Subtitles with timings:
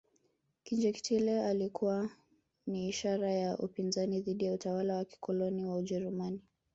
[0.63, 2.09] Kinjekitile alikuwa
[2.67, 6.41] ni ishara ya upinzani dhidi ya utawala wa kikoloni wa ujerumani